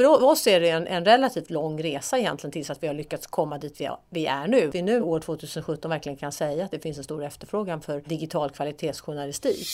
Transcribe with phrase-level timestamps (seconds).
[0.00, 3.26] för oss är det en, en, relativt lång resa egentligen tills att vi har lyckats
[3.26, 4.70] komma dit vi, vi är nu.
[4.72, 8.50] Vi nu år 2017 verkligen kan säga att det finns en stor efterfrågan för digital
[8.50, 9.66] kvalitetsjournalistik.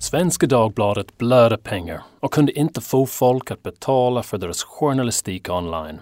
[0.00, 6.00] Svenska Dagbladet blödde pengar och kunde inte få folk att betala för deras journalistik online.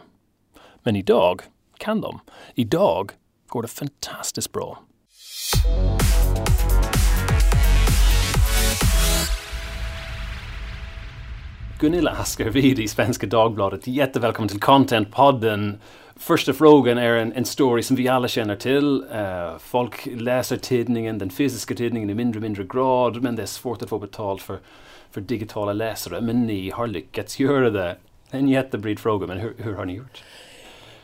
[0.82, 1.42] Men idag
[1.78, 2.20] kan de.
[2.54, 3.10] Idag
[3.46, 4.78] går det fantastiskt bra.
[11.78, 13.86] Gunilla Askervid i Svenska Dagbladet.
[13.86, 15.78] Jättevälkommen till Contentpodden.
[16.16, 19.04] Första frågan är en, en story som vi alla känner till.
[19.14, 23.46] Uh, folk läser tidningen, den fysiska tidningen i mindre och mindre grad, men det är
[23.46, 24.58] svårt att få betalt för,
[25.10, 26.20] för digitala läsare.
[26.20, 27.96] Men ni har lyckats göra det.
[28.30, 30.22] En jättebred fråga, men hur, hur har ni gjort?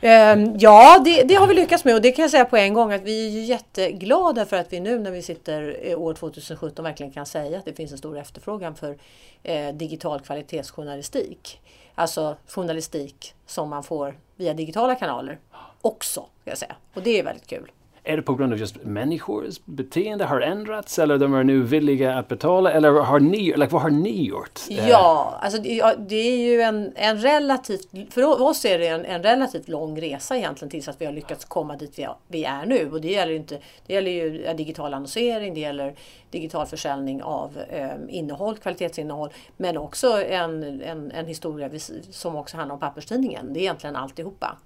[0.01, 2.75] Ehm, ja, det, det, har vi lyckats med och det kan jag säga på en
[2.75, 6.15] gång att vi är ju jätteglada för att vi nu när vi sitter eh, år
[6.15, 8.99] 2017 verkligen kan säga att det finns en stor efterfrågan för
[9.43, 11.61] eh, digital kvalitetsjournalistik.
[11.95, 15.39] Alltså journalistik som man får via digitala kanaler
[15.81, 16.77] också, ska jag säga.
[16.95, 17.70] Och det är väldigt kul.
[18.05, 22.19] Är det på grund av just människors beteende har ändrats eller de är nu villiga
[22.19, 24.61] att betala eller har ni, like, vad har ni gjort?
[24.70, 25.61] Eh, ja, alltså
[25.98, 30.37] det, är ju en, en relativt, för oss är det en, en relativt lång resa
[30.37, 32.91] egentligen tills att vi har lyckats komma dit vi, vi är nu.
[32.92, 35.95] Och det gäller, inte, det gäller ju eh, digital annonsering, det gäller
[36.31, 41.70] digital försäljning av eh, innehåll, kvalitetsinnehåll, men också en, en, en historia
[42.11, 43.53] som också handlar om papperstidningen.
[43.53, 44.57] Det är egentligen alltihopa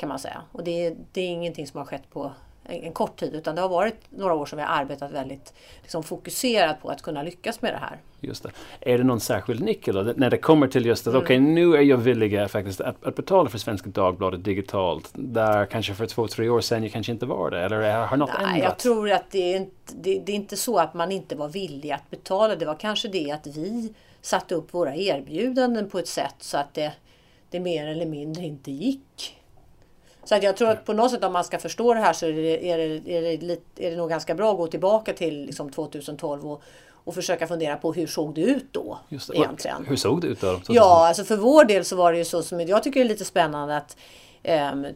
[0.00, 0.42] kan man säga.
[0.52, 2.32] Och det, det är ingenting som har skett på
[2.68, 6.02] en, kort tid utan det har varit några år som vi har arbetat väldigt liksom,
[6.02, 8.00] fokuserat på att kunna lyckas med det här.
[8.20, 8.50] Just det.
[8.80, 10.02] Är det någon särskild nyckel då?
[10.16, 11.24] när det kommer till just att mm.
[11.24, 15.66] okej okay, nu är jag villig faktiskt att, att, betala för Svenska Dagbladet digitalt där
[15.66, 18.54] kanske för två, tre år sedan jag kanske inte var det eller har något Nej,
[18.54, 18.84] ändrats?
[18.84, 21.48] Jag tror att det är, inte, det, det är inte så att man inte var
[21.48, 22.56] villig att betala.
[22.56, 26.74] Det var kanske det att vi satte upp våra erbjudanden på ett sätt så att
[26.74, 26.92] det,
[27.50, 29.36] det mer eller mindre inte gick.
[30.26, 32.26] Så att jag tror att på något sätt om man ska förstå det här så
[32.26, 35.12] är det, är det, är det, lite, är det nog ganska bra att gå tillbaka
[35.12, 36.62] till liksom 2012 och,
[37.04, 38.98] och försöka fundera på hur såg det ut då?
[39.08, 39.36] Just det.
[39.36, 39.86] Egentligen.
[39.88, 40.60] Hur såg det ut då?
[40.68, 43.24] Ja, alltså för vår del så var det ju så som jag tycker är lite
[43.24, 43.96] spännande att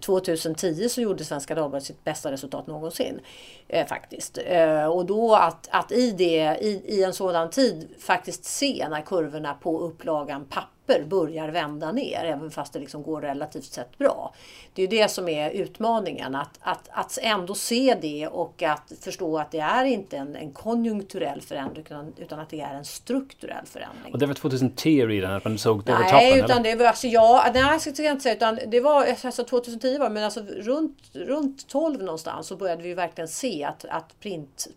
[0.00, 3.20] 2010 ehm, så gjorde Svenska Dagbladet sitt bästa resultat någonsin.
[3.68, 4.38] Eh, faktiskt.
[4.46, 9.00] Eh, och då att, att i, det, i, i en sådan tid faktiskt se när
[9.00, 14.34] kurvorna på upplagan papper börjar vända ner, även fast det liksom går relativt sett bra.
[14.74, 19.38] Det är det som är utmaningen, att, att, att ändå se det och att förstå
[19.38, 23.66] att det är inte en, en konjunkturell förändring utan, utan att det är en strukturell
[23.66, 24.12] förändring.
[24.12, 26.12] Och det var 2010 redan, att man såg det över?
[26.12, 29.44] Nej, utan det var alltså, ja, nej, jag ska inte säga, utan det var alltså
[29.44, 34.20] 2010 var men alltså runt, runt 12 någonstans så började vi verkligen se att, att
[34.20, 34.68] print,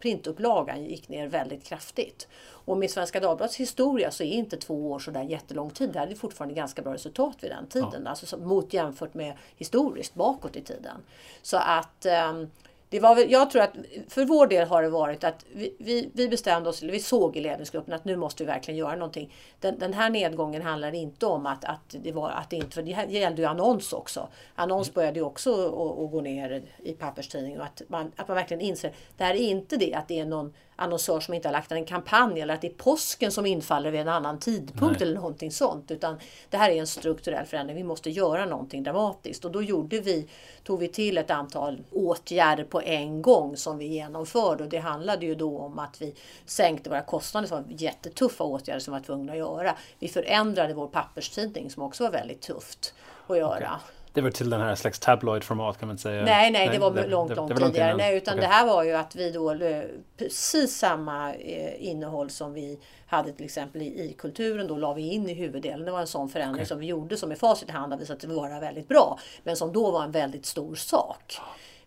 [0.00, 2.28] printupplagan gick ner väldigt kraftigt.
[2.48, 5.90] Och med Svenska Dagbladets historia så är inte två år så där jättelång tid.
[5.92, 8.02] Det hade fortfarande ganska bra resultat vid den tiden.
[8.04, 8.10] Ja.
[8.10, 10.96] Alltså mot jämfört med historiskt bakåt i tiden.
[11.42, 12.50] Så att um,
[12.90, 13.72] det var väl, jag tror att
[14.08, 17.36] för vår del har det varit att vi, vi, vi bestämde oss, eller vi såg
[17.36, 19.34] i ledningsgruppen att nu måste vi verkligen göra någonting.
[19.60, 22.82] Den, den här nedgången handlar inte om att, att det var att det inte, för
[22.82, 24.28] det gällde ju annons också.
[24.54, 24.94] Annons mm.
[24.94, 25.50] började ju också
[26.04, 29.50] att gå ner i papperstidningen och att man, att man verkligen inser, det här är
[29.50, 32.60] inte det att det är någon annonsör som inte har lagt en kampanj eller att
[32.60, 35.02] det är påsken som infaller vid en annan tidpunkt Nej.
[35.02, 35.90] eller någonting sånt.
[35.90, 36.18] Utan
[36.50, 37.76] det här är en strukturell förändring.
[37.76, 40.28] Vi måste göra någonting dramatiskt och då gjorde vi,
[40.64, 45.26] tog vi till ett antal åtgärder på en gång som vi genomförde och det handlade
[45.26, 46.14] ju då om att vi
[46.46, 49.76] sänkte våra kostnader som var jättetuffa åtgärder som vi var tvungna att göra.
[49.98, 52.94] Vi förändrade vår papperstidning som också var väldigt tufft
[53.26, 53.56] att göra.
[53.56, 53.99] Okay.
[54.12, 56.24] Det var till den här slags tabloidformat kan man säga?
[56.24, 57.96] Nej, nej, det var det, långt, långt det, det tidigare.
[57.96, 58.48] Nej, utan okay.
[58.48, 59.56] det här var ju att vi då
[60.16, 65.02] precis samma eh, innehåll som vi hade till exempel i, i kulturen då la vi
[65.02, 65.84] in i huvuddelen.
[65.84, 66.66] Det var en sån förändring okay.
[66.66, 69.18] som vi gjorde som i facit i hand har visat sig vara väldigt bra.
[69.42, 71.38] Men som då var en väldigt stor sak.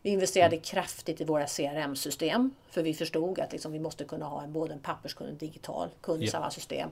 [0.01, 0.63] Vi investerade mm.
[0.63, 4.73] kraftigt i våra CRM-system för vi förstod att liksom, vi måste kunna ha en, både
[4.73, 6.89] en papperskund och en digital kund i samma system.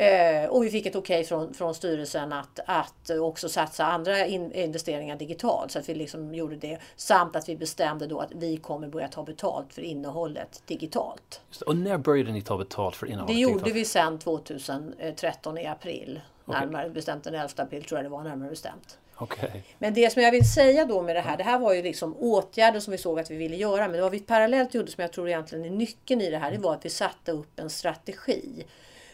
[0.00, 4.26] Eh, och vi fick ett okej okay från, från styrelsen att, att också satsa andra
[4.26, 5.70] in, investeringar digitalt.
[5.70, 6.78] Så att vi liksom gjorde det.
[6.96, 11.40] Samt att vi bestämde då att vi kommer börja ta betalt för innehållet digitalt.
[11.66, 13.36] Och när började ni ta betalt för innehållet?
[13.36, 16.20] Det gjorde vi sedan 2013 i april.
[16.46, 16.60] Okay.
[16.60, 18.98] Närmare bestämt den 11 april tror jag det var närmare bestämt.
[19.18, 19.60] Okay.
[19.78, 22.16] Men det som jag vill säga då med det här, det här var ju liksom
[22.18, 23.88] åtgärder som vi såg att vi ville göra.
[23.88, 26.58] Men vad vi parallellt gjorde som jag tror egentligen är nyckeln i det här, det
[26.58, 28.64] var att vi satte upp en strategi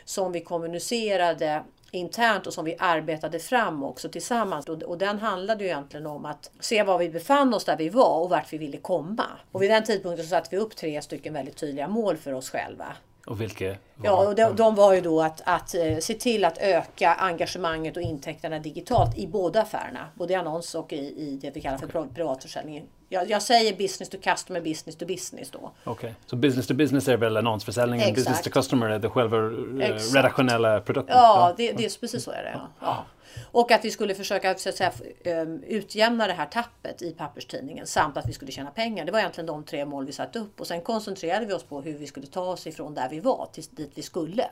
[0.06, 4.68] som vi kommunicerade internt och som vi arbetade fram också tillsammans.
[4.68, 7.88] Och, och den handlade ju egentligen om att se var vi befann oss där vi
[7.88, 9.26] var och vart vi ville komma.
[9.52, 12.50] Och vid den tidpunkten så satte vi upp tre stycken väldigt tydliga mål för oss
[12.50, 12.86] själva.
[13.26, 13.76] Och vilka?
[14.02, 17.96] Ja, och de, de var ju då att, att eh, se till att öka engagemanget
[17.96, 20.08] och intäkterna digitalt i båda affärerna.
[20.14, 22.14] Både i annons och i, i det vi kallar för okay.
[22.14, 22.84] privatförsäljning.
[23.08, 25.58] Jag, jag, säger business to customer, business to business då.
[25.58, 26.12] Okej, okay.
[26.26, 28.16] så business to business är väl annonsförsäljningen, Exakt.
[28.16, 31.16] business to customer är det själva eh, redaktionella produkten?
[31.16, 32.52] Ja, det, det är precis så är det.
[32.54, 32.68] Ja.
[32.80, 33.04] ja.
[33.44, 34.92] Och att vi skulle försöka så att säga,
[35.24, 39.04] ehm, utjämna det här tappet i papperstidningen samt att vi skulle tjäna pengar.
[39.04, 41.80] Det var egentligen de tre mål vi satte upp och sen koncentrerade vi oss på
[41.80, 44.46] hur vi skulle ta oss ifrån där vi var till dit vi skulle.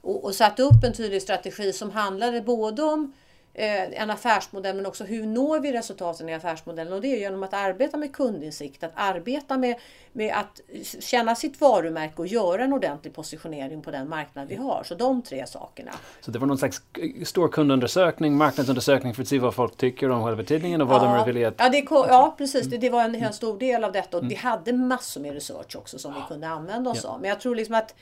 [0.00, 3.12] Och, och satte upp en tydlig strategi som handlade både om
[3.54, 7.54] en affärsmodell men också hur når vi resultaten i affärsmodellen och det är genom att
[7.54, 9.76] arbeta med kundinsikt, att arbeta med,
[10.12, 10.60] med att
[11.00, 14.82] känna sitt varumärke och göra en ordentlig positionering på den marknad vi har.
[14.84, 15.90] Så de tre sakerna.
[16.20, 16.82] Så det var någon slags
[17.24, 21.24] stor kundundersökning, marknadsundersökning för att se vad folk tycker om själva tidningen och vad ja,
[21.26, 21.54] de vill att...
[21.58, 22.66] Ja, det, ja precis.
[22.66, 24.28] Det, det var en, en stor del av detta och mm.
[24.28, 27.10] vi hade massor med research också som vi kunde använda oss ja.
[27.10, 27.20] av.
[27.20, 27.94] Men jag tror liksom att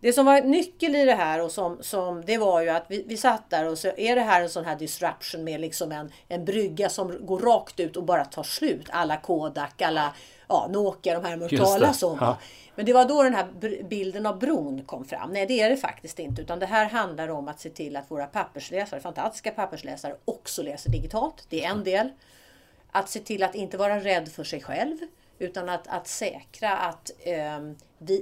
[0.00, 3.04] det som var nyckel i det här och som, som det var ju att vi,
[3.06, 6.12] vi satt där och så är det här en sån här disruption med liksom en,
[6.28, 8.86] en brygga som går rakt ut och bara tar slut.
[8.90, 10.14] Alla Kodak, alla
[10.48, 12.18] ja, Nokia, de här man talas om.
[12.20, 12.38] Ja.
[12.74, 13.46] Men det var då den här
[13.88, 15.32] bilden av bron kom fram.
[15.32, 16.42] Nej, det är det faktiskt inte.
[16.42, 20.90] Utan det här handlar om att se till att våra pappersläsare, fantastiska pappersläsare, också läser
[20.90, 21.46] digitalt.
[21.48, 22.08] Det är en del.
[22.90, 24.96] Att se till att inte vara rädd för sig själv.
[25.38, 27.58] Utan att, att säkra att eh,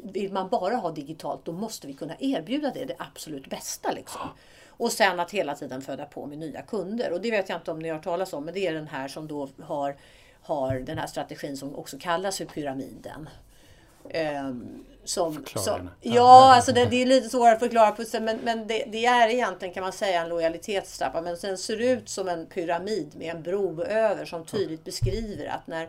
[0.02, 3.92] vill man bara ha digitalt då måste vi kunna erbjuda det, det absolut bästa.
[3.92, 4.20] Liksom.
[4.68, 7.12] Och sen att hela tiden föda på med nya kunder.
[7.12, 9.08] Och det vet jag inte om ni har talat om, men det är den här
[9.08, 9.96] som då har,
[10.42, 13.28] har den här strategin som också kallas för pyramiden.
[14.14, 18.84] Um, som, som, ja, alltså det, det, är lite svårare att förklara, men, men det,
[18.88, 21.20] det, är egentligen kan man säga en lojalitetstrappa.
[21.20, 25.66] Men den ser ut som en pyramid med en bro över som tydligt beskriver att
[25.66, 25.88] när,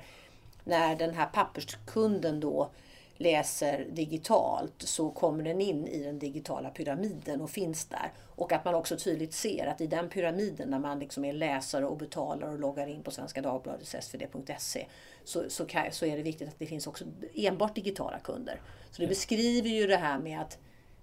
[0.68, 2.69] när den här papperskunden då
[3.18, 8.12] läser digitalt så kommer den in i den digitala pyramiden och finns där.
[8.36, 11.86] Och att man också tydligt ser att i den pyramiden när man liksom är läsare
[11.86, 14.86] och betalar och loggar in på Svenska Dagbladets svd.se
[15.24, 18.62] så, så, så är det viktigt att det finns också enbart digitala kunder.
[18.92, 20.58] Så det beskriver ju det här med att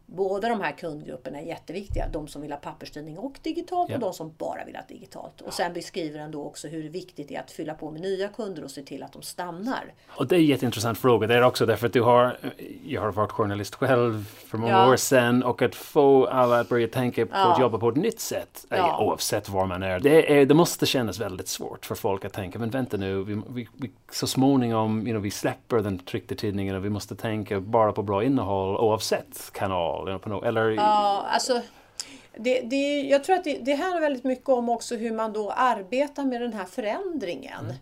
[0.07, 2.09] Båda de här kundgrupperna är jätteviktiga.
[2.13, 3.97] De som vill ha papperstidning och digitalt ja.
[3.97, 5.41] och de som bara vill ha digitalt.
[5.41, 8.29] Och sen beskriver den då också hur viktigt det är att fylla på med nya
[8.29, 9.93] kunder och se till att de stannar.
[10.09, 12.39] Och det är en jätteintressant fråga det är också därför att du har,
[12.85, 14.93] jag har varit journalist själv för många ja.
[14.93, 17.53] år sedan och att få alla att börja tänka på ja.
[17.53, 19.05] att jobba på ett nytt sätt ja.
[19.05, 20.01] oavsett var man är.
[20.01, 20.47] Det, är.
[20.47, 23.91] det måste kännas väldigt svårt för folk att tänka, men vänta nu, vi, vi, vi,
[24.13, 28.03] så småningom, you know, vi släpper den tryckta tidningen och vi måste tänka bara på
[28.03, 30.19] bra innehåll oavsett kanal val?
[30.19, 30.71] På något, eller?
[30.71, 31.61] Ja, alltså
[32.37, 35.51] det, det, jag tror att det, det handlar väldigt mycket om också hur man då
[35.51, 37.65] arbetar med den här förändringen.
[37.65, 37.77] Mm.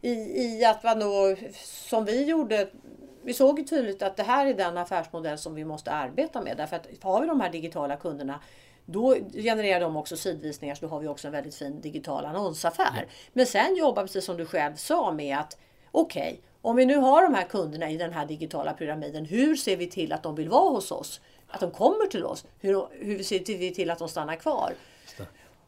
[0.00, 2.68] I, I att man då, som vi gjorde,
[3.22, 6.56] vi såg ju tydligt att det här är den affärsmodell som vi måste arbeta med.
[6.56, 8.40] Därför att har vi de här digitala kunderna
[8.86, 12.98] då genererar de också sidvisningar så då har vi också en väldigt fin digital annonsaffär.
[12.98, 13.08] Mm.
[13.32, 15.58] Men sen jobbar precis som du själv sa med att
[15.90, 19.56] okej, okay, om vi nu har de här kunderna i den här digitala pyramiden, hur
[19.56, 21.20] ser vi till att de vill vara hos oss?
[21.48, 22.44] Att de kommer till oss.
[22.60, 24.72] Hur, hur ser vi till att de stannar kvar?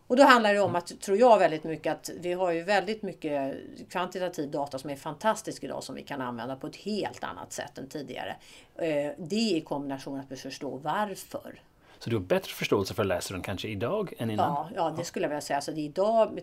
[0.07, 3.03] Och då handlar det om att, tror jag väldigt mycket, att vi har ju väldigt
[3.03, 3.57] mycket
[3.91, 7.79] kvantitativ data som är fantastisk idag som vi kan använda på ett helt annat sätt
[7.79, 8.37] än tidigare.
[8.77, 11.61] Eh, det i kombination att vi förstår varför.
[11.99, 14.47] Så du har bättre förståelse för läsaren kanske idag än innan?
[14.49, 15.61] Ja, ja det skulle jag vilja säga.
[15.61, 16.41] Så det är idag,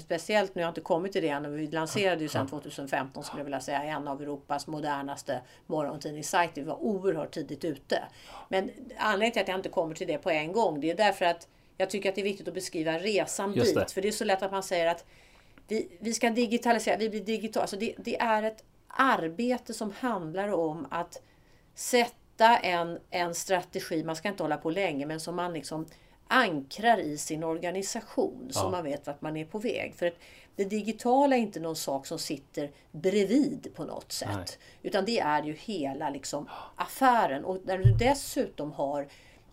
[0.00, 3.40] speciellt nu har jag inte kommit till det än, vi lanserade ju sedan 2015 skulle
[3.40, 6.62] jag vilja säga en av Europas modernaste morgontidningssajter.
[6.62, 8.02] Vi var oerhört tidigt ute.
[8.48, 11.24] Men anledningen till att jag inte kommer till det på en gång, det är därför
[11.24, 13.92] att jag tycker att det är viktigt att beskriva resan dit.
[13.92, 15.04] För det är så lätt att man säger att
[15.68, 17.62] vi, vi ska digitalisera, vi blir digitala.
[17.62, 21.22] Alltså det, det är ett arbete som handlar om att
[21.74, 25.86] sätta hitta en, en strategi, man ska inte hålla på länge, men som man liksom
[26.28, 29.94] ankrar i sin organisation så man vet vart man är på väg.
[29.94, 30.14] För
[30.56, 34.30] det digitala är inte någon sak som sitter bredvid på något sätt.
[34.34, 34.46] Nej.
[34.82, 37.44] Utan det är ju hela liksom affären.
[37.44, 39.06] Och när du dessutom har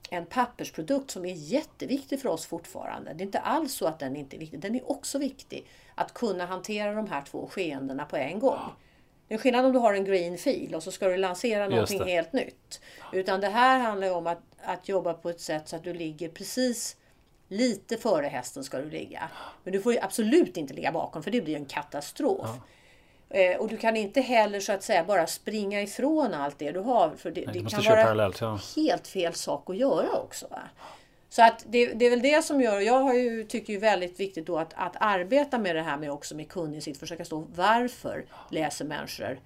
[0.10, 3.14] en pappersprodukt som är jätteviktig för oss fortfarande.
[3.14, 4.60] Det är inte alls så att den inte är viktig.
[4.60, 5.66] Den är också viktig.
[5.96, 8.60] Att kunna hantera de här två skeendena på en gång.
[9.32, 12.04] Det är skillnad om du har en green fil och så ska du lansera någonting
[12.04, 12.82] helt nytt.
[13.12, 16.30] Utan det här handlar om att, att jobba på ett sätt så att du ligger
[16.30, 16.98] precis
[17.48, 19.30] lite före hästen ska du ligga.
[19.64, 22.50] Men du får absolut inte ligga bakom för det blir en katastrof.
[23.30, 23.38] Ja.
[23.38, 26.80] Eh, och du kan inte heller så att säga bara springa ifrån allt det du
[26.80, 27.12] har.
[27.18, 28.60] För det, Nej, det kan vara ja.
[28.76, 30.48] helt fel sak att göra också.
[30.48, 30.62] Va?
[31.34, 34.20] Så att det, det, är väl det som gör, jag har ju, tycker ju väldigt
[34.20, 38.26] viktigt då att, att arbeta med det här med också med kundinsikt, försöka stå varför
[38.50, 39.40] läser människor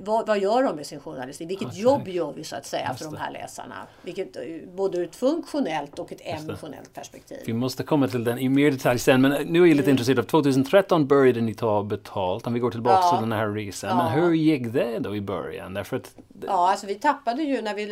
[0.00, 1.50] vad, vad, gör de med sin journalistik?
[1.50, 3.86] Vilket ja, jobb gör vi så att säga för de här läsarna?
[4.02, 4.42] Vilket, eh,
[4.74, 7.38] både ur ett funktionellt och ett emotionellt perspektiv.
[7.46, 9.90] Vi måste komma till den i mer detalj sen, men nu är jag lite mm.
[9.90, 13.10] intresserad av 2013 började ni ta betalt, om vi går tillbaka ja.
[13.10, 13.90] till den här resan.
[13.90, 13.96] Ja.
[13.96, 15.74] Men hur gick det då i början?
[15.74, 16.14] Därför att
[16.46, 17.86] Ja, alltså vi tappade ju när vi,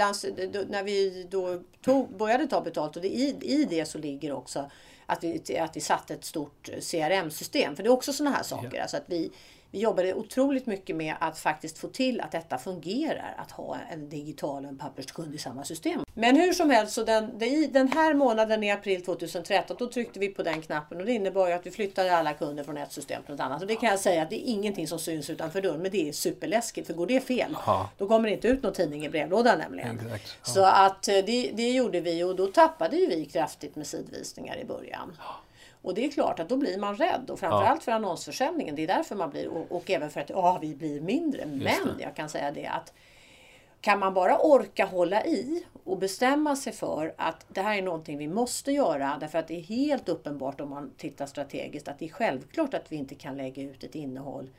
[0.69, 4.71] när vi då tog, började ta betalt och det, i, i det så ligger också
[5.07, 7.77] att vi, att vi satte ett stort CRM-system.
[7.77, 8.71] För det är också sådana här saker.
[8.75, 8.83] Ja.
[8.83, 9.31] Alltså att vi,
[9.71, 14.09] vi jobbade otroligt mycket med att faktiskt få till att detta fungerar, att ha en
[14.09, 16.01] digital och en papperskund i samma system.
[16.15, 17.39] Men hur som helst, så den,
[17.73, 21.49] den här månaden i april 2013, då tryckte vi på den knappen och det innebar
[21.49, 23.63] ju att vi flyttade alla kunder från ett system till ett annat.
[23.63, 26.09] Och det kan jag säga att det är ingenting som syns utanför dörren, men det
[26.09, 27.91] är superläskigt, för går det fel, Aha.
[27.99, 30.01] då kommer det inte ut någon tidning i brevlådan nämligen.
[30.01, 30.37] Exact.
[30.43, 34.57] Så att eh, det, det gjorde vi och då tappade ju vi kraftigt med sidvisningar
[34.59, 35.13] i början.
[35.83, 38.75] Och det är klart att då blir man rädd och framförallt för annonsförsäljningen.
[38.75, 41.47] Det är därför man blir och, och även för att ja, vi blir mindre.
[41.47, 42.93] Men jag kan säga det att
[43.81, 48.19] kan man bara orka hålla i och bestämma sig för att det här är någonting
[48.19, 52.05] vi måste göra därför att det är helt uppenbart om man tittar strategiskt att det
[52.05, 54.51] är självklart att vi inte kan lägga ut ett innehåll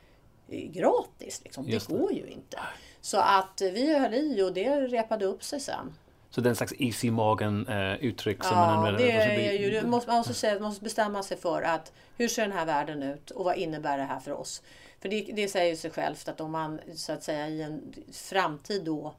[0.48, 1.40] eh, gratis.
[1.44, 1.66] Liksom.
[1.66, 2.58] Det, det går ju inte.
[3.00, 5.94] Så att vi höll i och det repade upp sig sen.
[6.30, 9.00] Så det är en slags is i magen eh, uttryck ja, som man använder?
[9.00, 12.52] det är ju, måste, man måste, säga, måste bestämma sig för att hur ser den
[12.52, 14.62] här världen ut och vad innebär det här för oss?
[15.00, 18.84] För det, det säger sig självt att om man så att säga i en framtid
[18.84, 19.14] då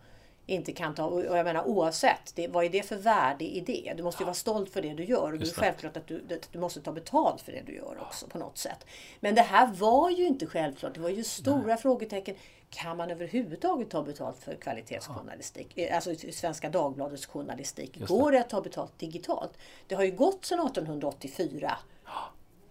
[0.45, 3.93] inte kan ta, och jag menar oavsett, det, vad är det för värde i det?
[3.97, 6.39] Du måste ju vara stolt för det du gör och det är självklart att du,
[6.51, 8.85] du måste ta betalt för det du gör också på något sätt.
[9.19, 11.77] Men det här var ju inte självklart, det var ju stora Nej.
[11.77, 12.35] frågetecken.
[12.69, 15.71] Kan man överhuvudtaget ta betalt för kvalitetsjournalistik?
[15.75, 15.83] Ja.
[15.83, 17.97] Eh, alltså Svenska Dagbladets journalistik.
[17.99, 18.05] Det.
[18.05, 19.57] Går det att ta betalt digitalt?
[19.87, 21.77] Det har ju gått sedan 1884.
[22.05, 22.11] Ja,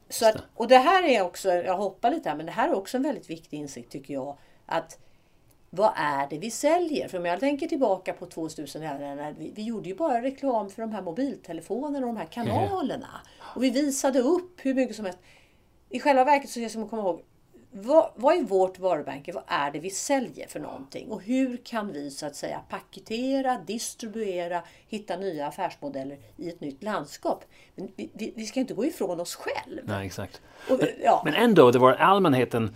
[0.09, 2.75] Så att, och det här är också, jag hoppar lite här, men det här är
[2.75, 4.37] också en väldigt viktig insikt tycker jag.
[4.67, 4.99] Att
[5.71, 7.09] vad är det vi säljer?
[7.09, 10.93] För om jag tänker tillbaka på 2011, vi, vi gjorde ju bara reklam för de
[10.93, 13.21] här mobiltelefonerna och de här kanalerna.
[13.41, 15.21] Och vi visade upp hur mycket som helst.
[15.89, 17.23] I själva verket så är det som att komma ihåg,
[17.73, 19.33] vad, vad är vårt varumärke?
[19.33, 21.11] Vad är det vi säljer för någonting?
[21.11, 26.83] Och hur kan vi så att säga paketera, distribuera, hitta nya affärsmodeller i ett nytt
[26.83, 27.45] landskap?
[27.75, 29.81] Men vi, vi, ska inte gå ifrån oss själv.
[29.85, 30.41] Nej, exakt.
[30.71, 31.23] Och, ja.
[31.25, 32.75] Men ändå, det var allmänheten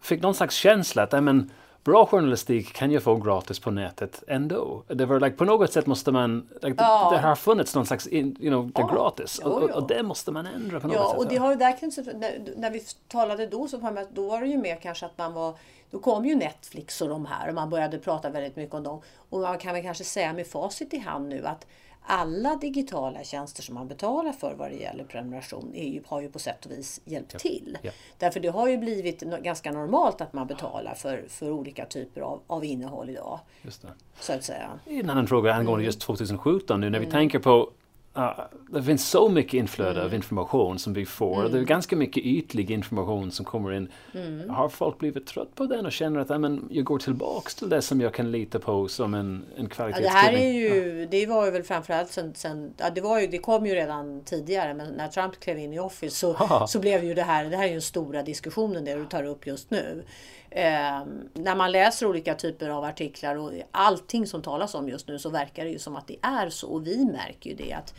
[0.00, 1.50] fick någon slags känsla att men,
[1.84, 4.82] bra journalistik kan jag få gratis på nätet ändå.
[4.88, 7.10] Det var like, på något sätt måste man, like, ja.
[7.10, 8.94] det, det har funnits någon slags, in, you know, det ja.
[8.94, 9.40] gratis.
[9.44, 11.18] Jo, och, och, det måste man ändra på något ja, sätt.
[11.18, 14.58] Och det har där, när, när vi talade då så var, då var det ju
[14.58, 15.54] mer kanske att man var
[15.90, 19.00] då kom ju Netflix och de här och man började prata väldigt mycket om dem.
[19.30, 21.66] Och man kan väl kanske säga med facit i hand nu att
[22.02, 26.38] alla digitala tjänster som man betalar för vad det gäller prenumeration ju, har ju på
[26.38, 27.78] sätt och vis hjälpt till.
[27.82, 27.90] Ja.
[28.18, 32.40] Därför det har ju blivit ganska normalt att man betalar för, för olika typer av,
[32.46, 33.40] av innehåll idag.
[33.62, 33.88] Just det.
[34.20, 34.70] Så att säga.
[34.84, 37.12] En annan fråga angående just 2017 nu när vi mm.
[37.12, 37.70] tänker på
[38.18, 38.40] Uh,
[38.70, 40.04] det finns så mycket inflöde mm.
[40.04, 41.40] av information som vi får.
[41.40, 41.52] Mm.
[41.52, 43.88] Det är ganska mycket ytlig information som kommer in.
[44.14, 44.50] Mm.
[44.50, 47.82] Har folk blivit trött på den och känner att men, jag går tillbaks till det
[47.82, 50.14] som jag kan lita på som en, en kvalitetstidning?
[50.14, 53.20] Ja, det här är ju, det var ju väl framförallt sen, sen ja, det, var
[53.20, 56.80] ju, det kom ju redan tidigare men när Trump klev in i Office så, så
[56.80, 59.46] blev ju det här, det här är ju den stora diskussionen det du tar upp
[59.46, 60.04] just nu.
[60.50, 61.04] Eh,
[61.34, 65.30] när man läser olika typer av artiklar och allting som talas om just nu så
[65.30, 66.68] verkar det ju som att det är så.
[66.68, 67.94] Och vi märker ju det att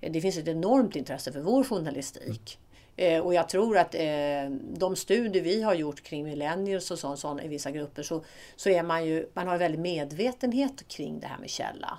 [0.00, 2.58] det finns ett enormt intresse för vår journalistik.
[2.96, 7.18] Eh, och jag tror att eh, de studier vi har gjort kring millennials och sånt,
[7.18, 8.24] sånt i vissa grupper så,
[8.56, 11.98] så är man ju, man har en väldig medvetenhet kring det här med källa.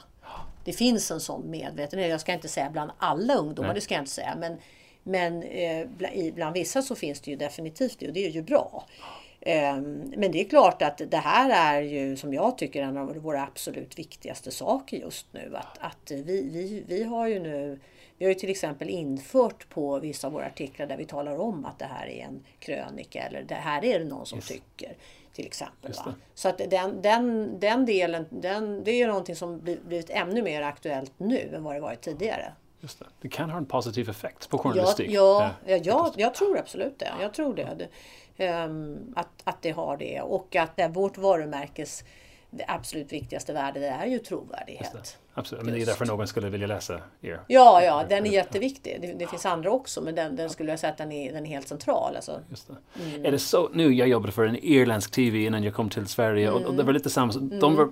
[0.63, 2.09] Det finns en sån medvetenhet.
[2.09, 3.75] Jag ska inte säga bland alla ungdomar, Nej.
[3.75, 4.35] det ska jag inte säga.
[4.39, 4.57] Men,
[5.03, 5.88] men eh,
[6.33, 8.85] bland vissa så finns det ju definitivt det och det är ju bra.
[9.47, 13.15] Ehm, men det är klart att det här är ju som jag tycker en av
[13.15, 15.55] våra absolut viktigaste saker just nu.
[15.55, 17.79] Att, att vi, vi, vi har ju nu
[18.17, 21.65] vi har ju till exempel infört på vissa av våra artiklar där vi talar om
[21.65, 24.47] att det här är en krönika eller det här är det någon som yes.
[24.47, 24.95] tycker.
[25.33, 25.93] Till exempel.
[26.33, 30.61] Så att den, den, den delen, den, det är ju någonting som blivit ännu mer
[30.61, 32.53] aktuellt nu än vad det varit tidigare.
[32.86, 33.06] Just det.
[33.22, 35.12] det kan ha en positiv effekt på journalistik.
[35.12, 37.12] Ja, ja, ja jag, tror absolut det.
[37.22, 37.88] Jag tror det.
[38.65, 42.04] Um, att, att det har det och att vårt varumärkes
[42.50, 45.20] det absolut viktigaste värde är ju trovärdighet.
[45.38, 47.39] Absolut, men det är därför någon skulle vilja läsa er.
[47.48, 48.98] Ja, ja, den är jätteviktig.
[49.01, 51.46] Det, det finns andra också, men den, den skulle jag säga att den är, den
[51.46, 52.15] är helt central.
[52.15, 52.39] Alltså.
[52.50, 53.04] Just det.
[53.04, 53.25] Mm.
[53.25, 56.48] Är det så, nu, jag jobbade för en irländsk TV innan jag kom till Sverige
[56.48, 56.62] mm.
[56.62, 57.34] och, och, det var lite samma.
[57.34, 57.75] De mm.
[57.75, 57.89] var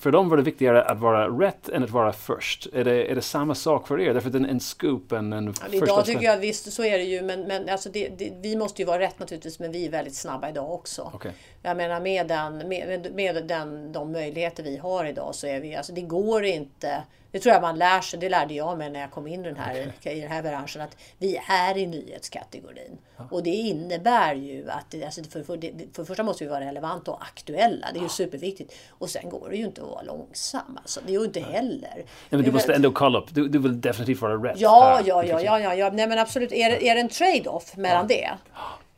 [0.00, 2.68] för dem var det viktigare att vara rätt än att vara först.
[2.72, 4.14] Är det, är det samma sak för er?
[4.14, 7.04] Därför att en, en scoop, en, en ja, Idag tycker jag visst, så är det
[7.04, 7.22] ju.
[7.22, 10.14] Men, men alltså det, det, vi måste ju vara rätt naturligtvis, men vi är väldigt
[10.14, 11.12] snabba idag också.
[11.14, 11.32] Okay.
[11.62, 15.76] Jag menar med, den, med, med den, de möjligheter vi har idag så är vi,
[15.76, 16.61] alltså det går inte
[17.32, 19.48] det tror jag man lär sig, det lärde jag mig när jag kom in i
[19.48, 22.98] den här, i den här branschen, att vi är i nyhetskategorin.
[23.16, 23.24] Ja.
[23.30, 27.10] Och det innebär ju att alltså för, för, för det första måste vi vara relevanta
[27.10, 28.74] och aktuella, det är ju superviktigt.
[28.90, 31.00] Och sen går det ju inte att vara långsam, alltså.
[31.06, 31.94] det är ju inte heller.
[31.94, 34.60] Nej, men du måste ändå kolla upp, du, du vill definitivt vara rätt.
[34.60, 38.06] Ja, ja, ja, ja, ja, ja, nej men absolut, är är det en trade-off mellan
[38.08, 38.16] ja.
[38.16, 38.30] det?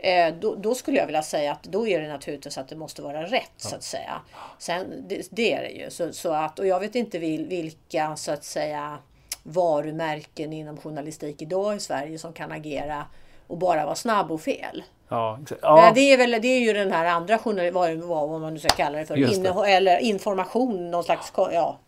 [0.04, 3.02] Eh, då, då, skulle jag vilja säga att då är det naturligtvis att det måste
[3.02, 3.68] vara rätt ja.
[3.68, 4.20] så att säga.
[4.58, 5.90] Sen, det, det, är det ju.
[5.90, 8.99] Så, så, att, och jag vet inte vilka så att säga
[9.42, 13.06] varumärken inom journalistik idag i Sverige som kan agera
[13.46, 14.82] och bara vara snabb och fel.
[15.08, 15.92] Ja, ja.
[15.94, 18.99] Det, är väl, det är ju den här andra journalistiken, vad, man nu ska kalla
[18.99, 19.73] det för, det.
[19.73, 21.78] eller information, någon slags ja,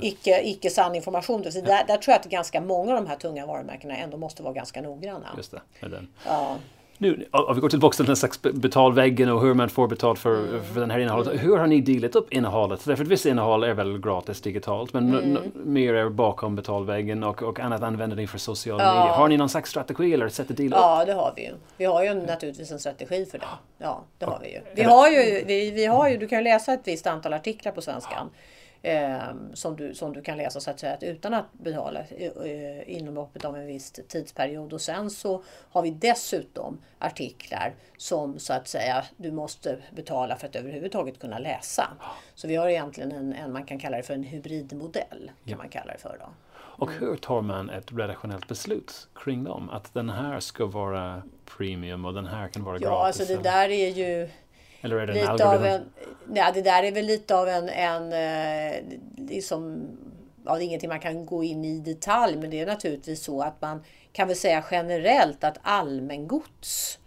[0.00, 1.52] icke, icke sann information.
[1.52, 4.42] Så där, där tror jag att ganska många av de här tunga varumärkena ändå måste
[4.42, 5.28] vara ganska noggranna.
[5.36, 6.08] Just det, med den.
[6.26, 6.56] Ja.
[6.98, 10.38] Nu, om vi går tillbaka till den slags betalväggen och hur man får betalt för,
[10.38, 10.64] mm.
[10.64, 11.42] för den här innehållet.
[11.42, 12.84] Hur har ni delat upp innehållet?
[12.84, 15.38] Därför att vissa innehåll är väl gratis digitalt men mm.
[15.54, 18.94] mer är bakom betalväggen och, och annat använder ni för sociala ja.
[18.94, 19.14] medier.
[19.14, 20.82] Har ni någon slags strategi eller sätt att dela upp?
[20.82, 21.52] Ja, det har vi ju.
[21.76, 23.44] Vi har ju naturligtvis en strategi för det.
[23.78, 24.60] Ja, det har vi ju.
[24.74, 27.82] Vi har ju, vi, vi har ju du kan läsa ett visst antal artiklar på
[27.82, 28.51] svenskan eh,
[29.54, 33.44] som, du, som du kan läsa så att säga, utan att betala eh, inom loppet
[33.44, 34.72] av en viss tidsperiod.
[34.72, 40.46] Och sen så har vi dessutom artiklar som så att säga du måste betala för
[40.46, 41.88] att överhuvudtaget kunna läsa.
[42.34, 45.30] Så vi har egentligen en, en man kan kalla det för en hybridmodell.
[45.46, 46.26] kan man kalla det för då.
[46.54, 49.70] Och hur tar man ett redaktionellt beslut kring dem?
[49.70, 51.22] Att den här ska vara
[51.56, 52.98] premium och den här kan vara ja, gratis?
[52.98, 54.28] Ja, alltså det där är ju
[54.82, 55.82] eller är det lite en av en,
[56.34, 58.82] ja, Det där är väl lite av en, en eh,
[59.16, 59.82] liksom,
[60.44, 63.42] ja, det är ingenting man kan gå in i detalj, men det är naturligtvis så
[63.42, 66.98] att man kan väl säga generellt att allmängods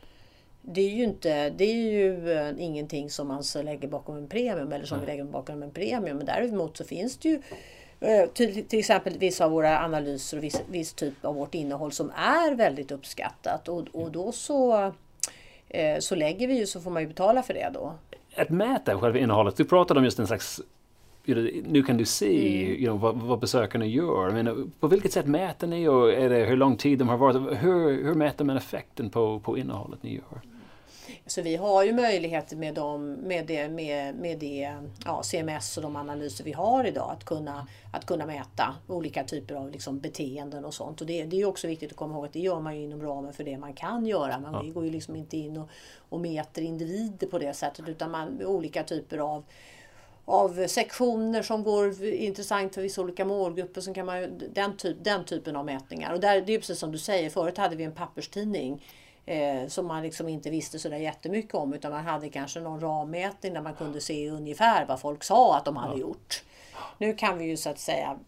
[0.68, 4.28] det är ju, inte, det är ju uh, ingenting som man så lägger bakom en
[4.28, 5.06] premium eller som Nej.
[5.06, 6.18] vi lägger bakom en premium.
[6.18, 10.44] Men däremot så finns det ju uh, till, till, exempel vissa av våra analyser och
[10.44, 13.68] viss, viss typ av vårt innehåll som är väldigt uppskattat.
[13.68, 14.92] Och, och då så Eh,
[16.00, 17.94] så lägger vi ju så får man ju betala för det då.
[18.36, 20.62] Att mäta själva innehållet, du pratade om just en slags
[21.66, 22.72] nu kan du se mm.
[22.72, 24.32] you know, vad, vad besökarna gör.
[24.32, 27.36] Men på vilket sätt mäter ni och är det hur lång tid de har varit?
[27.36, 30.55] Hur, hur mäter man effekten på, på innehållet ni gör?
[31.28, 34.74] Så vi har ju möjligheter med, dem, med, det, med, med det
[35.06, 39.56] ja, CMS och de analyser vi har idag att kunna, att kunna mäta olika typer
[39.56, 41.02] av liksom beteenden och sånt.
[41.02, 43.02] Och det, det är också viktigt att komma ihåg att det gör man ju inom
[43.02, 44.40] ramen för det man kan göra.
[44.40, 44.74] Man ja.
[44.74, 45.70] går ju liksom inte in och,
[46.10, 49.44] och mäter individer på det sättet utan man olika typer av
[50.28, 53.82] av sektioner som går intressant för vissa olika målgrupper.
[53.82, 56.14] Så kan man, den, typ, den typen av mätningar.
[56.14, 58.82] Och där, det är precis som du säger, förut hade vi en papperstidning
[59.26, 62.80] eh, som man liksom inte visste så där jättemycket om utan man hade kanske någon
[62.80, 66.00] rammätning där man kunde se ungefär vad folk sa att de hade ja.
[66.00, 66.44] gjort.
[66.98, 68.20] Nu kan vi ju så att säga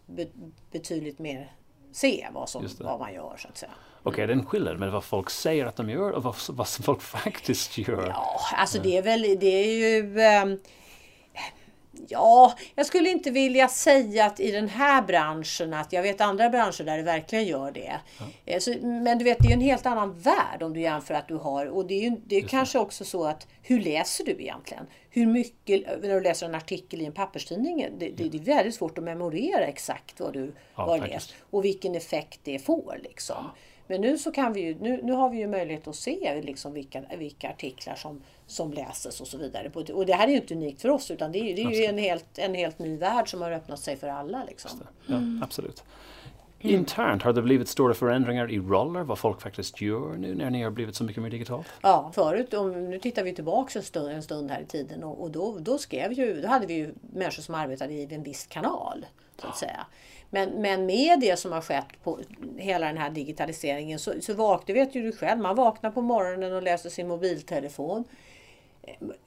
[0.72, 1.52] betydligt mer
[1.92, 3.72] se vad, som, vad man gör så att säga.
[4.04, 6.36] Okej, okay, det är en skillnad med vad folk säger att de gör och vad,
[6.50, 8.08] vad folk faktiskt gör.
[8.08, 10.60] Ja, alltså det är väl, det är ju eh,
[12.08, 16.50] Ja, jag skulle inte vilja säga att i den här branschen att jag vet andra
[16.50, 18.00] branscher där det verkligen gör det.
[18.20, 18.26] Ja.
[18.46, 21.14] Eh, så, men du vet, det är ju en helt annan värld om du jämför
[21.14, 24.26] att du har och det är ju det är kanske också så att hur läser
[24.26, 24.88] du egentligen?
[25.10, 28.76] Hur mycket, när du läser en artikel i en papperstidning, det, det, det är väldigt
[28.76, 33.50] svårt att memorera exakt vad du ja, har läst och vilken effekt det får liksom.
[33.88, 36.74] Men nu så kan vi ju, nu, nu har vi ju möjlighet att se liksom
[36.74, 39.72] vilka, vilka artiklar som, som läses och så vidare.
[39.94, 41.86] Och det här är ju inte unikt för oss utan det är, det är ju
[41.86, 44.44] en helt, en helt ny värld som har öppnat sig för alla.
[44.48, 44.72] Liksom.
[45.06, 45.44] Ja, mm.
[45.44, 45.84] absolut.
[46.60, 50.64] Internt, har det blivit stora förändringar i roller, vad folk faktiskt gör nu när ni
[50.64, 51.68] har blivit så mycket mer digitalt?
[51.82, 55.22] Ja, förut, om, nu tittar vi tillbaka en stund, en stund här i tiden och,
[55.22, 58.46] och då, då skrev ju, då hade vi ju människor som arbetade i en viss
[58.46, 59.06] kanal.
[59.42, 59.86] så att säga.
[60.30, 62.20] Men, men med det som har skett på
[62.58, 66.54] hela den här digitaliseringen så, så vaknar, vet ju du själv, man vaknar på morgonen
[66.54, 68.04] och läser sin mobiltelefon.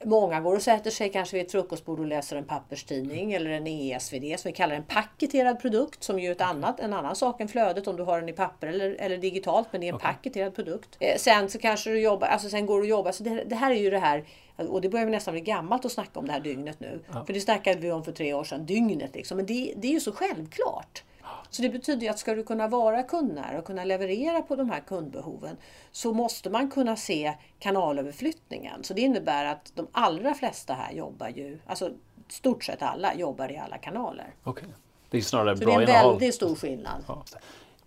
[0.03, 3.67] Många går och sätter sig kanske vid ett frukostbord och läser en papperstidning eller en
[3.67, 7.41] ESVD som vi kallar en paketerad produkt som ju är ett annat, en annan sak
[7.41, 9.95] än flödet om du har den i papper eller, eller digitalt men det är en
[9.95, 10.13] okay.
[10.13, 10.97] paketerad produkt.
[10.99, 13.11] Eh, sen så kanske du jobbar, alltså sen går du och jobbar.
[13.11, 15.85] Så det, det här är ju det här och det börjar vi nästan bli gammalt
[15.85, 16.99] att snacka om det här dygnet nu.
[17.13, 17.25] Ja.
[17.25, 19.37] För det snackade vi om för tre år sedan, dygnet liksom.
[19.37, 21.03] Men det, det är ju så självklart.
[21.51, 24.79] Så det betyder att ska du kunna vara kundnära och kunna leverera på de här
[24.79, 25.57] kundbehoven
[25.91, 28.83] så måste man kunna se kanalöverflyttningen.
[28.83, 31.89] Så det innebär att de allra flesta här jobbar ju, alltså
[32.29, 34.33] stort sett alla jobbar i alla kanaler.
[34.43, 34.67] Okej.
[35.09, 36.11] Det är snarare Så bra det är en innehåll.
[36.13, 37.03] väldigt stor skillnad.
[37.07, 37.23] Ja.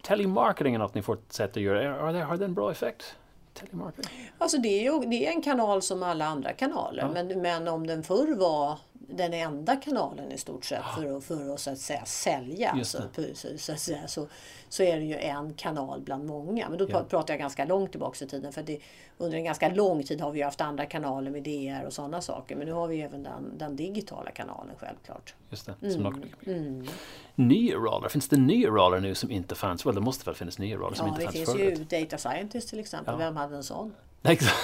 [0.03, 2.25] Telemarketing är något ni fortsätter göra.
[2.25, 3.17] Har det en bra effekt?
[3.55, 4.31] Telemarketing?
[4.39, 7.09] Alltså det är ju det är en kanal som alla andra kanaler.
[7.13, 11.55] Men, men om den förr var den enda kanalen i stort sett för att, för
[11.55, 13.37] att, så att säga, sälja så, det.
[13.59, 14.27] så, att säga, så,
[14.69, 16.69] så är det ju en kanal bland många.
[16.69, 17.05] Men då Ja.
[17.09, 18.53] pratar jag ganska långt tillbaka i tiden.
[18.53, 18.79] För det,
[19.19, 22.57] under en ganska lång tid har vi haft andra kanaler med DR och sådana saker.
[22.57, 25.35] Men nu har vi även den, den digitala kanalen självklart.
[25.51, 25.75] Just det.
[25.83, 25.93] Mm.
[25.95, 26.89] Som något-
[27.35, 29.87] Nya roller, finns det nya roller nu som inte fanns?
[29.87, 31.93] Well, det måste väl finnas nya roller som Ja, inte det fanns finns förut?
[31.93, 33.13] ju Data Scientist till exempel.
[33.15, 33.19] Ja.
[33.19, 33.95] Vem hade en sån?
[34.23, 34.55] Exakt.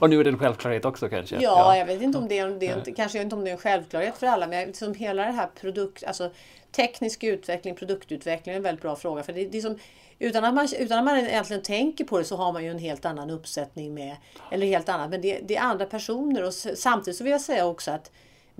[0.00, 1.36] Och nu är det en självklarhet också kanske?
[1.40, 3.52] Ja, jag vet inte om det är, det är inte, kanske inte om det är
[3.52, 6.30] en självklarhet för alla, men liksom hela det här produkt, alltså
[6.72, 9.22] teknisk utveckling, produktutveckling är en väldigt bra fråga.
[9.22, 9.78] För det, det är som,
[10.18, 12.78] utan, att man, utan att man egentligen tänker på det så har man ju en
[12.78, 14.16] helt annan uppsättning med,
[14.50, 17.66] eller helt annat, men det, det är andra personer och samtidigt så vill jag säga
[17.66, 18.10] också att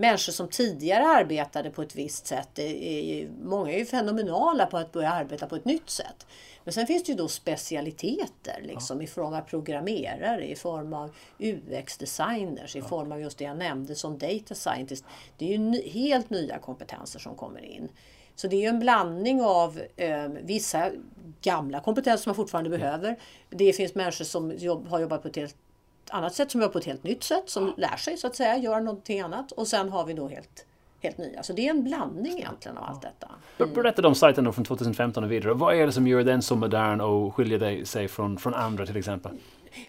[0.01, 4.77] människor som tidigare arbetade på ett visst sätt, är ju, många är ju fenomenala på
[4.77, 6.27] att börja arbeta på ett nytt sätt.
[6.71, 11.11] Men sen finns det ju då specialiteter liksom, i form av programmerare, i form av
[11.39, 15.05] UX-designers, i form av just det jag nämnde som data scientist.
[15.39, 17.89] Det är ju ny, helt nya kompetenser som kommer in.
[18.35, 20.91] Så det är ju en blandning av eh, vissa
[21.43, 23.19] gamla kompetenser som man fortfarande behöver.
[23.49, 25.57] Det finns människor som jobb, har jobbat på ett helt
[26.11, 28.57] annat sätt, som jobbar på ett helt nytt sätt, som lär sig så att säga,
[28.57, 29.53] gör någonting annat.
[29.53, 30.67] Och sen har vi då helt,
[31.01, 31.43] helt nya.
[31.43, 33.31] Så det är en blandning egentligen av allt detta.
[33.59, 35.55] Ber- Berätta om sajten då från 2015 och vidare.
[35.55, 38.97] Vad är det som gör den så modern och skiljer sig från, från andra till
[38.97, 39.33] exempel?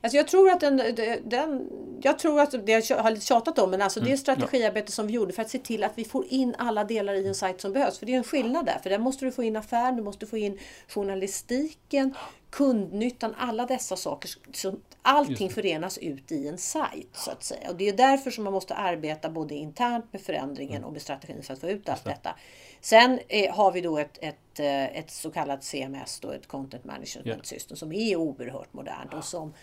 [0.01, 0.77] Alltså jag tror att den,
[1.23, 1.69] den
[2.01, 5.13] jag tror att det jag har tjatat om, men alltså Mm, det strategiarbete som vi
[5.13, 7.73] gjorde för att se till att vi får in alla delar i en sajt som
[7.73, 7.99] behövs.
[7.99, 10.25] För det är en skillnad där, för där måste du få in affären, du måste
[10.25, 12.13] få in journalistiken,
[12.51, 14.31] kundnyttan, alla dessa saker.
[14.53, 17.69] Så allting förenas ut i en sajt så att säga.
[17.69, 20.85] Och det är därför som man måste arbeta både internt med förändringen Mm.
[20.87, 22.35] och med strategin för att få ut allt detta.
[22.81, 26.83] Sen eh, har vi då ett, ett, eh, ett så kallat CMS, då, ett Content
[26.85, 27.35] Management Ja.
[27.43, 29.53] System, som är oerhört modernt och som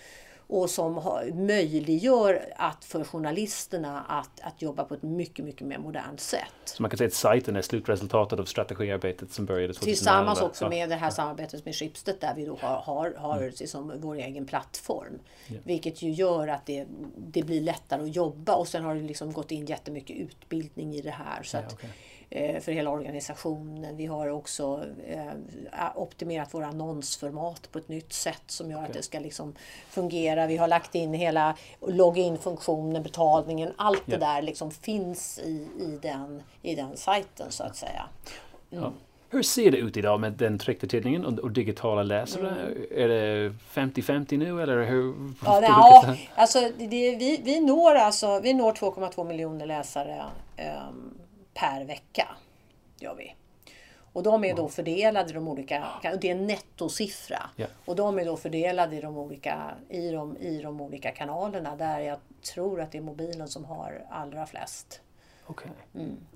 [0.48, 5.78] och som har, möjliggör att för journalisterna att, att jobba på ett mycket, mycket mer
[5.78, 6.42] modernt sätt.
[6.64, 9.94] Så man kan säga att sajten är slutresultatet av strategiarbetet som började 2011.
[9.96, 10.68] Tillsammans också Ja.
[10.70, 14.46] med det här samarbetet med Schibsted där vi då har, har, har liksom vår egen
[14.46, 15.18] plattform.
[15.64, 19.32] Vilket ju gör att det, det blir lättare att jobba och sen har det liksom
[19.32, 21.42] gått in jättemycket utbildning i det här.
[21.42, 21.76] Så okej.
[21.82, 21.90] eh,
[22.30, 23.96] för hela organisationen.
[23.96, 29.02] Vi har också eh, optimerat våra annonsformat på ett nytt sätt som gör att det
[29.02, 29.54] ska liksom
[29.90, 30.46] fungera.
[30.46, 34.18] Vi har lagt in hela login-funktionen, betalningen, allt det Ja.
[34.18, 38.02] där liksom finns i, i, den, i den sajten så att säga.
[38.70, 38.92] Ja.
[39.30, 42.54] Hur ser det ut idag med den tryckta tidningen och, och digitala läsare?
[42.90, 45.02] Är det 50-50 nu eller hur?
[45.12, 45.34] Mm.
[45.44, 50.22] Ja, det, ja, alltså, det, det- vi, vi når alltså vi når 2,2 miljoner läsare
[50.56, 51.14] ehm,
[51.58, 52.28] per vecka.
[53.00, 53.34] Gör vi.
[54.12, 57.50] Och de är då fördelade i de olika, det är en nettosiffra.
[57.56, 57.66] Ja.
[57.84, 61.98] Och de är då fördelade i de, olika, i, de, i de olika kanalerna där
[62.00, 62.18] jag
[62.54, 65.00] tror att det är mobilen som har allra flest.
[65.46, 65.70] Okej.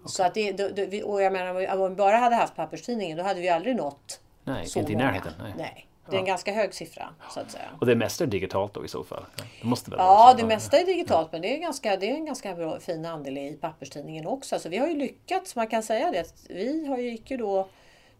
[0.07, 3.41] Så att det, det, och jag menar, om vi bara hade haft papperstidningen då hade
[3.41, 5.07] vi aldrig nått Nej, så inte i många.
[5.07, 5.33] närheten.
[5.39, 5.55] Nej.
[5.57, 5.89] Nej.
[6.11, 7.65] Det är en ganska hög siffra så att säga.
[7.81, 9.25] Och det mesta är digitalt då i så fall?
[9.37, 12.11] Ja, det måste väl vara Ja, det mesta är digitalt men det är, ganska, det
[12.11, 14.59] är en ganska bra, fin andel i papperstidningen också.
[14.59, 16.35] Så vi har ju lyckats, man kan säga det.
[16.49, 17.69] Vi har ju gick ju då,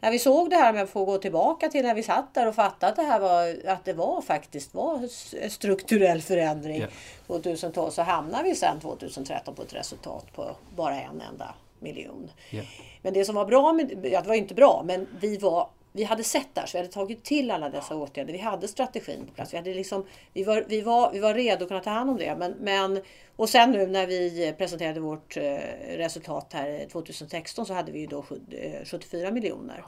[0.01, 2.47] när vi såg det här med att få gå tillbaka till när vi satt där
[2.49, 5.09] och fattade att det här var, att det var faktiskt var
[5.49, 6.87] strukturell förändring Ja.
[7.27, 12.31] 2012 så hamnade vi sen 2013 på ett resultat på bara en enda miljon.
[12.51, 12.63] Ja.
[13.03, 16.05] Men det som var bra med, ja, det var inte bra, men vi var vi
[16.05, 18.33] hade sett där, så vi hade tagit till alla dessa åtgärder.
[18.33, 19.53] Vi hade strategin på plats.
[19.53, 22.17] Vi, hade liksom, vi, var, vi, var, vi var redo att kunna ta hand om
[22.17, 22.37] det.
[22.37, 23.03] Men, men,
[23.37, 25.43] och sen nu när vi presenterade vårt eh,
[25.97, 29.85] resultat här 2016 så hade vi ju då sju- eh, 74 miljoner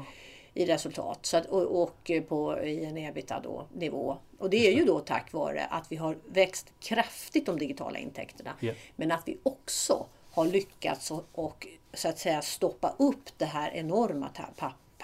[0.55, 1.27] i resultat.
[1.27, 4.17] Så att, och, och på, i en ebita då, nivå.
[4.39, 8.51] Och det är ju då tack vare att vi har växt kraftigt de digitala intäkterna.
[8.61, 8.73] Ja.
[8.97, 13.71] Men att vi också har lyckats och, och så att säga stoppa upp det här
[13.71, 14.29] enorma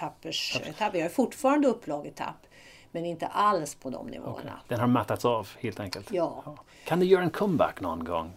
[0.01, 0.93] papperstapp.
[0.93, 2.47] Vi har fortfarande upplagetapp.
[2.91, 4.59] Men inte alls på de nivåerna.
[4.67, 6.11] Den har mattats av helt enkelt?
[6.11, 6.55] Ja.
[6.85, 8.33] Kan du göra en comeback någon gång?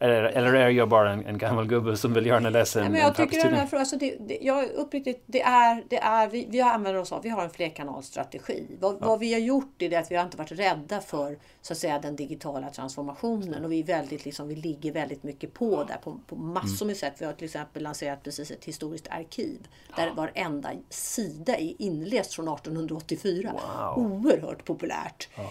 [0.00, 3.00] Eller, eller är jag bara en, en gammal gubbe som vill läsa en, Nej, men
[3.00, 3.60] en jag tycker den papperstidning?
[3.60, 7.12] här frågan, alltså det, det, jag uppriktigt, det är, det är, vi, vi använder oss
[7.12, 8.66] av, vi har en flerkanalsstrategi.
[8.80, 11.72] Vad, vad vi har gjort är det att vi har inte varit rädda för så
[11.72, 15.84] att säga den digitala transformationen och vi är väldigt liksom, vi ligger väldigt mycket på
[15.84, 17.14] där på, på massor med sätt.
[17.18, 22.48] Vi har till exempel lanserat precis ett historiskt arkiv där varenda sida är inläst från
[22.48, 23.52] 1884.
[23.52, 24.04] Wow.
[24.04, 25.28] Oerhört populärt.
[25.36, 25.44] Eh,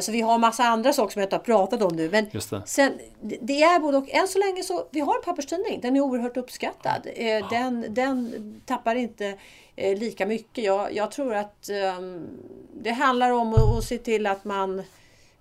[0.00, 2.10] Så vi har massa andra saker som jag inte har pratat om nu.
[2.10, 2.62] Men det.
[2.66, 4.10] Sen, det- är både och.
[4.10, 5.80] Än så länge så, vi har en papperstidning.
[5.80, 7.06] Den är oerhört uppskattad.
[7.14, 9.38] Eh, Den, den tappar inte
[9.76, 10.64] eh, lika mycket.
[10.64, 12.26] Jag, jag tror att ehm,
[12.74, 14.82] det handlar om att, se till att man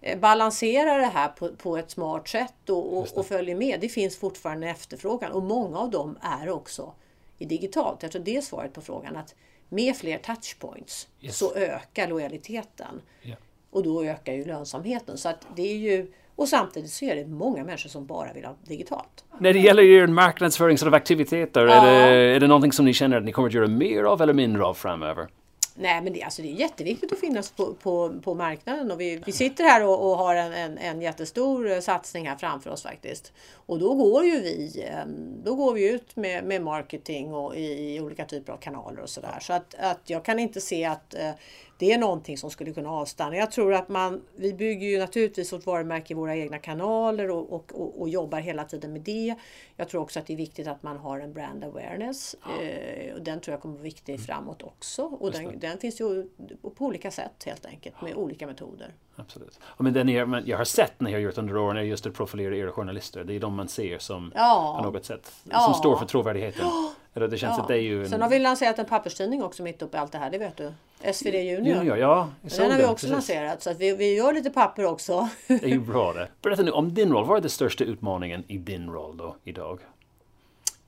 [0.01, 3.79] eh, balanserar det här på, på ett smart sätt och, och, och följer med.
[3.79, 6.93] Det finns fortfarande en efterfrågan och många av dem är också
[7.37, 8.03] i digitalt.
[8.03, 9.15] Jag tror det är svaret på frågan.
[9.15, 9.35] att
[9.69, 11.37] med fler touchpoints Yes.
[11.37, 13.01] så ökar lojaliteten.
[13.21, 13.35] Ja.
[13.73, 15.17] Och då ökar ju lönsamheten.
[15.17, 18.45] Så att det är ju, och samtidigt så är det många människor som bara vill
[18.45, 19.25] ha digitalt.
[19.39, 21.73] När det gäller er marknadsföring sort of aktiviteter, Ja.
[21.73, 24.21] är, det, är det någonting som ni känner att ni kommer att göra mer av
[24.21, 25.27] eller mindre av framöver?
[25.75, 29.21] Nej men det, alltså det är jätteviktigt att finnas på, på, på marknaden och vi,
[29.25, 32.83] vi sitter här och, och har en, en, en jättestor eh, satsning här framför oss
[32.83, 33.33] faktiskt.
[33.65, 35.05] Och då går ju vi, eh,
[35.43, 39.37] då går vi ut med, med marketing och i, olika typer av kanaler och sådär.
[39.41, 41.31] Så att, att jag kan inte se att eh,
[41.77, 43.35] det är någonting som skulle kunna avstanna.
[43.35, 47.53] Jag tror att man, vi bygger ju naturligtvis vårt varumärke i våra egna kanaler och,
[47.53, 49.35] och, och, och jobbar hela tiden med det.
[49.75, 52.35] Jag tror också att det är viktigt att man har en brand awareness.
[52.61, 55.03] Eh, och den tror jag kommer vara viktig framåt också.
[55.03, 56.29] Och den, den finns ju
[56.75, 58.93] på olika sätt helt enkelt med olika metoder.
[59.15, 59.59] Absolut.
[59.63, 62.05] Och men det ni, men jag har sett ni har gjort under åren är just
[62.05, 63.23] att profilera era journalister.
[63.23, 64.75] Det är de man ser som Ja.
[64.83, 65.59] på något sätt Ja.
[65.59, 66.65] som står för trovärdigheten.
[67.13, 67.61] Eller det känns Ja.
[67.61, 68.09] att det är ju en...
[68.09, 70.57] Sen har vi lanserat en papperstidning också mitt uppe i allt det här, det vet
[70.57, 70.73] du.
[71.13, 71.75] SvD Junior.
[71.77, 72.29] Junior, ja.
[72.41, 73.09] jag Den har vi också precis.
[73.11, 75.29] lanserat så att vi, vi gör lite papper också.
[75.47, 76.27] Det är ju bra det.
[76.41, 77.25] Berätta nu om din roll.
[77.25, 79.79] Vad är den största utmaningen i din roll då idag?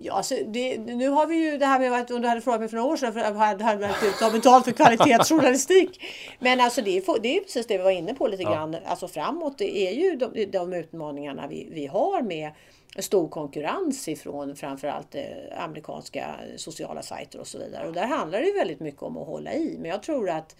[0.06, 2.60] Ja, alltså det, nu har vi ju det här med att om du hade frågat
[2.60, 6.02] mig för några år sedan för jag hade hade jag ta betalt för kvalitetsjournalistik.
[6.39, 8.76] Men alltså det är, det är precis det vi var inne på lite grann.
[8.86, 12.52] Alltså framåt det är ju de, de utmaningarna vi, vi har med
[13.00, 15.24] stor konkurrens ifrån framförallt eh,
[15.58, 17.88] amerikanska sociala sajter och så vidare.
[17.88, 19.78] Och där handlar det ju väldigt mycket om att hålla i.
[19.80, 20.56] Men jag tror att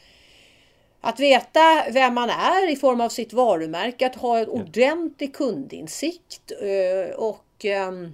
[1.02, 6.52] att veta vem man är i form av sitt varumärke, att ha en ordentlig kundinsikt
[6.62, 8.14] eh, och ehm,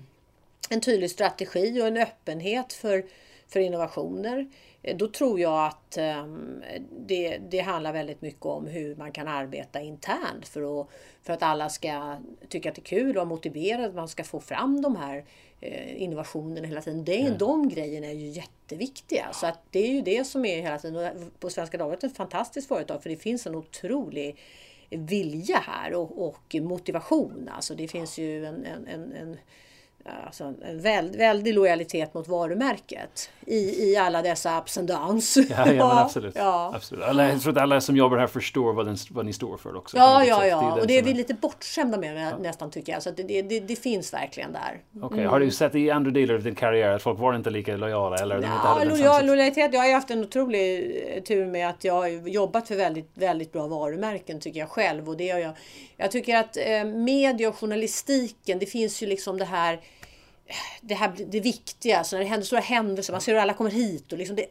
[0.72, 3.06] en tydlig strategi och en öppenhet för,
[3.48, 4.50] för innovationer.
[4.82, 6.64] Eh, Då tror jag att ehm,
[7.08, 10.88] det, det handlar väldigt mycket om hur man kan arbeta internt för att,
[11.24, 12.18] för att alla ska
[12.50, 15.26] tycka att det är kul och vara motiverade, att man ska få fram de här
[15.62, 17.06] eh, innovationerna hela tiden.
[17.06, 19.26] Det, De grejerna är ju jätteviktiga.
[19.34, 20.96] Så att det är ju det som är hela tiden.
[20.96, 24.38] Och på Svenska Dagbladet är ett fantastiskt företag för det finns en otrolig
[24.90, 27.50] vilja här och, och motivation.
[27.56, 29.38] Alltså det finns ju en, en, en, en
[30.26, 35.38] Alltså en väl, väldig lojalitet mot varumärket i, i alla dessa ups and downs.
[35.38, 36.36] Ja, ja men absolut.
[36.36, 37.04] Ja, absolut.
[37.04, 39.76] Alla, jag tror att alla som jobbar här förstår vad, den, vad ni står för
[39.78, 39.98] också.
[39.98, 40.46] ja, ja.
[40.46, 40.62] ja.
[40.62, 43.04] den och det är vi lite bortskämda med nästan tycker jag.
[43.04, 44.82] Så det, det, det, det finns verkligen där.
[45.02, 47.78] Okej, har du sett i andra delar av din karriär att folk var inte lika
[47.78, 48.16] lojala?
[48.16, 49.74] Eller de inte Ja, hade den lojal, lojalitet.
[49.74, 53.52] Jag har haft en otrolig eh, tur med att jag har jobbat för väldigt, väldigt
[53.52, 55.10] bra varumärken tycker jag själv.
[55.10, 55.54] Och det jag,
[55.98, 59.80] jag tycker att eh, media och journalistiken, det finns ju liksom det här
[60.82, 63.72] det här det viktiga, så när det händer stora händelser, man ser hur alla kommer
[63.72, 64.46] hit och liksom det,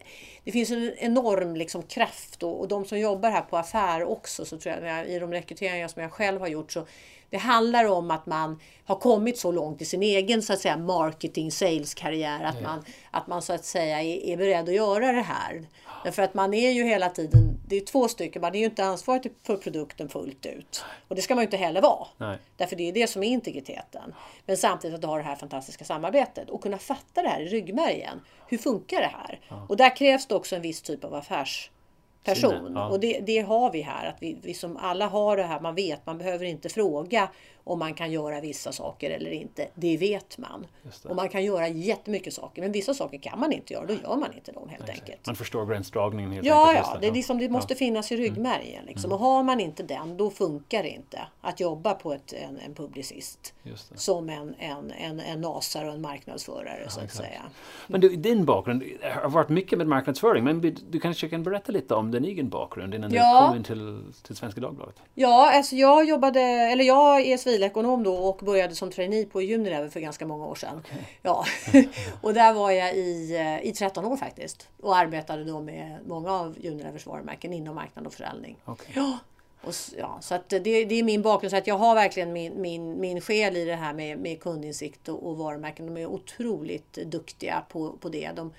[0.45, 4.45] det finns en enorm liksom kraft och, och de som jobbar här på affär också
[4.45, 6.87] så tror jag, i de rekryteringar som jag själv har gjort så
[7.31, 10.77] det handlar om att man har kommit så långt i sin egen så att säga
[10.77, 15.13] marketing sales karriär att man att man så att säga är, är beredd att göra
[15.13, 15.67] det här.
[16.05, 18.85] Därför att man är ju hela tiden, det är två stycken, man är ju inte
[18.85, 20.85] ansvarig för produkten fullt ut.
[21.09, 22.07] Och det ska man ju inte heller vara.
[22.19, 22.39] Nej.
[22.57, 24.15] Därför det är det som är integriteten.
[24.47, 28.21] Men samtidigt att ha det här fantastiska samarbetet och kunna fatta det här i ryggmärgen.
[28.47, 29.41] Hur funkar det här?
[29.69, 32.73] Och där krävs det också en viss typ av affärsperson.
[32.75, 32.89] Ja.
[32.89, 34.07] Och det, det har vi här.
[34.07, 37.29] Att vi, vi som alla har det här, man vet, man behöver inte fråga
[37.65, 39.69] om man kan göra vissa saker eller inte.
[39.75, 40.67] Det vet man.
[41.03, 41.09] Det.
[41.09, 42.63] Och man kan göra jättemycket saker.
[42.63, 45.27] Men vissa saker kan man inte göra, då gör man inte dem helt enkelt.
[45.27, 46.87] Man förstår gränsdragningen helt Ja, enkelt.
[46.95, 48.25] ja, det, är liksom, det måste finnas i Mm.
[48.25, 48.85] ryggmärgen.
[48.87, 49.13] Liksom.
[49.13, 52.75] Och har man inte den, då funkar det inte att jobba på ett, en, en
[52.75, 53.55] publicist.
[53.63, 53.99] Det.
[53.99, 57.27] Som en, en, en, en nasare och en marknadsförare så att exakt.
[57.29, 57.43] säga.
[57.87, 58.83] Men du, din bakgrund
[59.23, 62.49] har varit mycket med marknadsföring, men du, du kanske kan berätta lite om din egen
[62.49, 63.41] bakgrund innan Ja.
[63.43, 64.95] du kom in till, till Svenska Dagbladet?
[65.15, 69.89] Ja, alltså jag jobbade, eller jag är civilekonom då och började som trainee på Unilever
[69.89, 70.83] för ganska många år sedan.
[71.23, 71.45] Ja.
[72.21, 74.69] och där var jag i, eh, i 13 år faktiskt.
[74.81, 78.57] Och arbetade då med många av Unilevers varumärken inom marknad och försäljning.
[78.65, 78.93] Okej.
[78.95, 79.19] Ja,
[79.63, 81.51] och, ja, så att det, det är min bakgrund.
[81.51, 85.09] Så att jag har verkligen min, min, min själ i det här med, med kundinsikt
[85.09, 85.87] och, och varumärken.
[85.87, 88.31] De är otroligt duktiga på, på det.
[88.37, 88.53] De,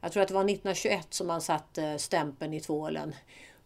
[0.00, 3.14] jag tror att det var 1921 som man satte stämpeln i tvålen.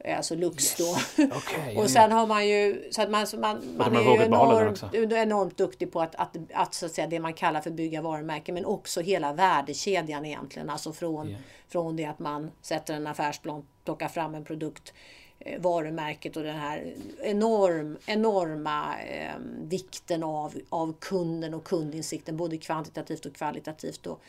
[0.05, 0.97] Eh, Alltså Lux då.
[1.17, 2.89] Ja, och sen har man ju...
[2.91, 4.83] Så att man, man, man är ju enormt,
[5.13, 8.55] enormt duktig på att, att, att, så att säga, det man kallar för bygga varumärken.
[8.55, 10.71] Men också hela värdekedjan egentligen.
[10.71, 11.37] Alltså från, Ja.
[11.69, 14.93] från det att man sätter en affärsplan, plockar fram en produkt
[15.39, 22.57] eh, varumärket och den här enorm, enorma eh, vikten av, av kunden och kundinsikten både
[22.59, 24.07] kvantitativt och kvalitativt.
[24.07, 24.21] Och,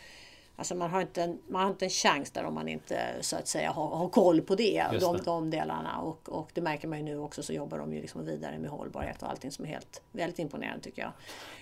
[0.59, 3.35] Alltså man har, inte en, man har inte en chans där om man inte så
[3.35, 5.23] att säga har, har koll på det, de, det.
[5.25, 5.97] de delarna.
[5.97, 8.69] Och, och det märker man ju nu också så jobbar de ju liksom vidare med
[8.69, 11.11] hållbarhet och allting som är helt väldigt imponerande tycker jag.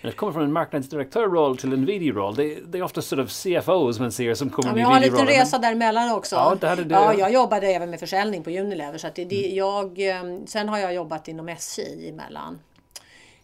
[0.02, 3.30] När det kommer från en marknadsdirektörroll till en VD-roll, det, det, är ofta sort of
[3.30, 5.02] CFOs man ser som kommer ja, med VD-rollen.
[5.02, 6.36] Jag har en liten resa däremellan också.
[6.36, 6.94] Ja, det hade du.
[6.94, 8.98] ja, jag jobbade även med försäljning på Unilever.
[8.98, 9.56] Så det, det, mm.
[9.56, 12.58] jag, eh, sen har jag jobbat inom SJ emellan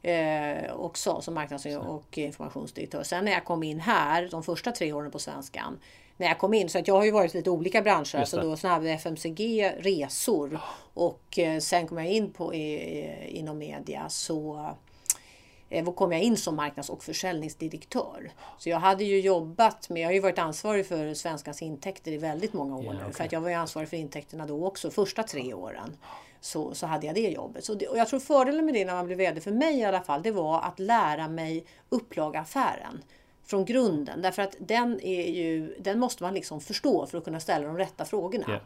[0.05, 3.03] eh, också som marknads och informationsdirektör.
[3.03, 5.79] Sen när jag kom in här, de första tre åren på Svenskan,
[6.17, 8.41] när jag kom in, så att jag har ju varit i lite olika branscher, alltså
[8.41, 10.61] då snabb FMCG, resor
[10.95, 14.71] och eh, sen kom jag in på i, inom media så
[15.71, 18.33] eh, kom jag in som marknads och försäljningsdirektör.
[18.59, 22.19] Så jag hade ju jobbat med, jag har ju varit ansvarig för Svenskans intäkter i
[22.19, 22.85] väldigt många år.
[22.85, 23.13] Yeah, okay.
[23.13, 25.97] För att jag var ju ansvarig för intäkterna då också, första tre åren
[26.45, 27.65] så, så hade jag det jobbet.
[27.65, 29.85] Så det, och jag tror fördelen med det när man blev VD, för mig i
[29.85, 33.03] alla fall, det var att lära mig upplagaffären
[33.45, 34.23] från grunden.
[34.23, 37.79] Därför att den, är ju, den måste man liksom förstå för att kunna ställa de
[37.79, 38.45] rätta frågorna.
[38.49, 38.63] Yeah.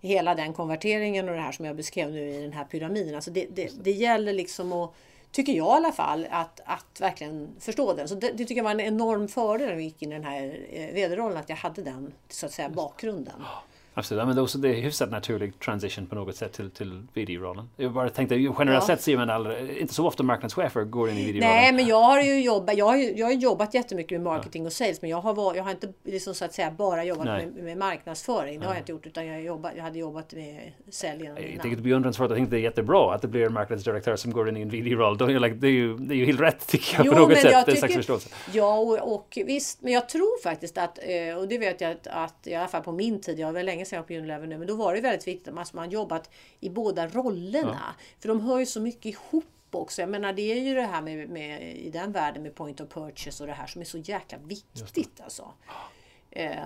[0.00, 3.14] Hela den konverteringen och det här som jag beskrev nu i den här pyramiden.
[3.14, 4.94] Alltså det, det, det gäller liksom att
[5.30, 8.08] tycker jag i alla fall, att, att verkligen förstå den.
[8.08, 10.24] Så det, det tycker jag var en enorm fördel när vi gick in i den
[10.24, 13.44] här eh, vd-rollen, att jag hade den så att säga bakgrunden.
[13.94, 17.68] Absolut, men också det är hyfsat naturlig transition på något sätt till, till VD-rollen.
[17.76, 18.80] Jag bara tänkte, generellt ja.
[18.80, 21.56] sett ser man aldrig, inte så ofta marknadschefer går in i VD-rollen.
[21.56, 24.66] Nej, men jag har ju jobbat, jag har, jag har jobbat jättemycket med marketing ja.
[24.66, 27.54] och sales, men jag har, jag har inte liksom, så att säga bara jobbat med,
[27.54, 28.60] med, marknadsföring.
[28.60, 30.72] Det har jag inte gjort, utan jag, jobbat, jag hade jobbat med
[31.62, 34.32] tycker det är beundransvärt, jag tänkte det är jättebra att det blir en marknadsdirektör som
[34.32, 35.18] går in i en VD-roll.
[35.18, 35.28] Det, är
[35.68, 37.52] ju, det är ju helt rätt tycker jag jo, på något sätt.
[37.52, 38.28] Jag tycker, förståelse.
[38.52, 42.06] Ja, och, och, visst, men jag tror faktiskt att, eh, och det vet jag att,
[42.06, 44.46] att i alla fall på min tid, jag var länge sedan jag var på Unilever
[44.46, 47.94] nu, men då var det väldigt viktigt att man jobbat i båda rollerna.
[47.98, 48.04] Ja.
[48.20, 50.02] För de hör ju så mycket ihop också.
[50.02, 52.88] Jag menar det är ju det här med, med, i den världen med point of
[52.88, 55.52] purchase och det här som är så jäkla viktigt alltså.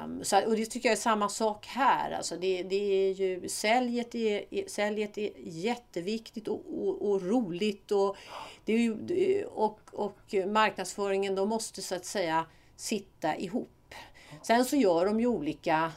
[0.05, 2.11] Um, så, och det tycker jag är samma sak här.
[2.11, 7.91] Alltså det, det är ju, säljet, är, säljet är jätteviktigt och, och, och roligt.
[7.91, 8.17] Och,
[8.65, 13.95] det är ju, och, och marknadsföringen, de måste så att säga sitta ihop.
[14.43, 15.93] Sen så gör de ju olika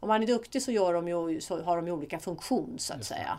[0.00, 2.94] om man är duktig så, gör de ju, så har de ju olika funktion så
[2.94, 3.38] att säga.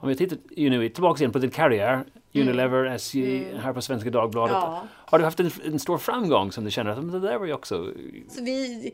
[0.00, 2.48] Om vi tittar ju nu tillbaka igen på din karriär, mm.
[2.48, 2.92] Unilever, mm.
[2.92, 3.58] SJ, mm.
[3.58, 4.54] här på Svenska Dagbladet.
[4.54, 4.86] Ja.
[4.90, 7.52] Har du haft en, en, stor framgång som du känner att det där var ju
[7.52, 7.92] också...
[8.28, 8.92] Så vi,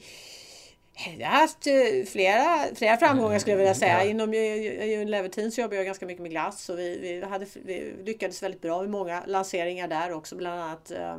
[1.19, 4.05] jag har haft eh, flera, flera framgångar skulle jag vilja säga.
[4.05, 4.11] Ja.
[4.11, 7.95] Inom Unilever Team så jobbar jag ganska mycket med glass och vi, vi, hade, vi
[8.05, 10.37] lyckades väldigt bra med många lanseringar där också.
[10.37, 11.17] Bland annat eh,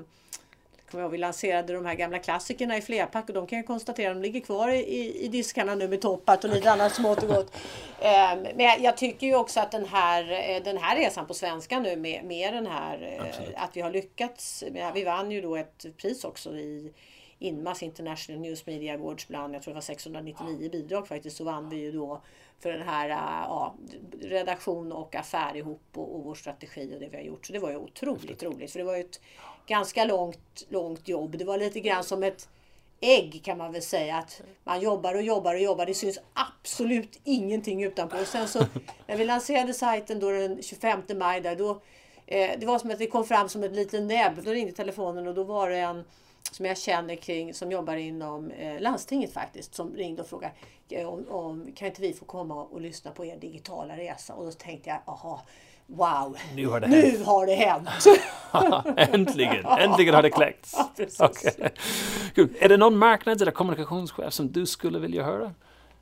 [0.92, 4.14] kommer ihåg, vi lanserade de här gamla klassikerna i flerpack och de kan jag konstatera,
[4.14, 7.56] de ligger kvar i, i diskarna nu med toppat och lite annat smått och gott.
[8.02, 11.80] Um, men jag tycker ju också att den här, eh, den här resan på svenska
[11.80, 13.56] nu med, med den här, eh, Absolut.
[13.56, 14.64] att vi har lyckats.
[14.94, 16.94] Vi vann ju då ett pris också i
[17.40, 21.70] Inmas International News Media Awards bland, jag tror det var 699 bidrag faktiskt, så vann
[21.70, 22.22] vi ju då
[22.60, 23.76] för den här ja,
[24.22, 27.46] redaktion och affär ihop och, och vår strategi och det vi har gjort.
[27.46, 28.72] Så det var ju otroligt roligt.
[28.72, 29.20] För det var ju ett
[29.68, 31.38] ganska långt, långt jobb.
[31.38, 32.50] Det var lite grann som ett
[33.02, 34.18] ägg kan man väl säga.
[34.18, 35.86] Att man jobbar och jobbar och jobbar.
[35.86, 38.18] Det syns absolut ingenting utanpå.
[38.18, 38.60] Och sen så
[39.08, 41.82] när vi lanserade sajten då den 25 maj där då
[42.26, 44.44] eh, det var som att det kom fram som ett litet näbb.
[44.44, 46.04] Då ringde telefonen och då var det en
[46.52, 50.54] som jag känner kring, som jobbar inom eh, landstinget faktiskt, som ringde och frågade
[50.90, 54.34] eh, om, om, kan inte vi få komma och lyssna på er digitala resa?
[54.34, 55.42] Och då tänkte jag, aha,
[55.86, 57.26] wow, nu har det nu hänt.
[57.26, 57.90] Har det hänt.
[59.14, 60.76] äntligen, äntligen har det kläckts.
[61.20, 61.70] Ja, okay.
[62.60, 65.54] Är det någon marknads eller kommunikationschef som du skulle vilja höra?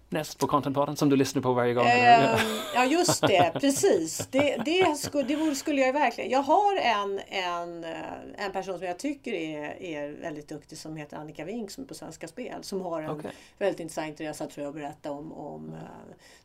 [0.10, 1.86] Näst på Contentpodden som du lyssnar på varje gång?
[1.86, 2.40] Eh,
[2.76, 4.28] ja just det, precis.
[4.32, 6.32] Det, det, skulle, det skulle jag verkligen.
[6.32, 10.96] Jag har en, en, eh, en person som jag tycker är, är väldigt duktig som
[10.96, 12.64] heter Annika Wink som är på Svenska Spel.
[12.64, 13.32] Som har en okay.
[13.58, 15.32] väldigt intressant resa tror jag att berätta om.
[15.32, 15.80] om mm.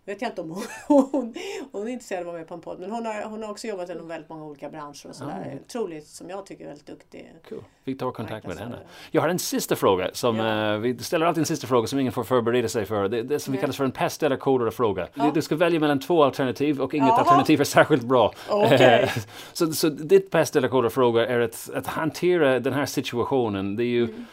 [0.05, 0.63] Vet jag inte om hon,
[1.13, 1.35] hon,
[1.73, 2.81] hon är intresserad av att vara med på en podd.
[2.81, 5.43] Men hon har, hon har också jobbat inom väldigt många olika branscher och sådär.
[5.47, 5.59] Mm.
[5.67, 7.33] Otroligt, som jag tycker är väldigt duktig.
[7.49, 7.65] Cool.
[7.85, 8.79] Vi tar kontakt med henne.
[9.11, 10.11] Jag har en sista fråga.
[10.13, 10.75] Som, ja.
[10.75, 13.09] uh, vi ställer alltid en sista fråga som ingen får förbereda sig för.
[13.09, 15.09] Det, det som vi kallar för en pest eller kolera-fråga.
[15.15, 15.31] Ja.
[15.35, 17.19] Du ska välja mellan två alternativ och inget Jaha.
[17.19, 18.33] alternativ är särskilt bra.
[18.51, 19.09] Okay.
[19.53, 23.77] så, så ditt pest eller kolera-fråga är att, att hantera den här situationen.
[23.77, 24.27] Det är ju mm.